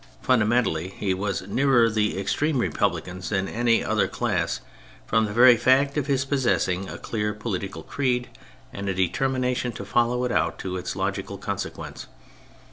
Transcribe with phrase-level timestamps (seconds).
[0.23, 4.59] Fundamentally, he was nearer the extreme Republicans than any other class,
[5.05, 8.27] from the very fact of his possessing a clear political creed
[8.73, 12.07] and a deter mination to follow it out to its logical conse quence.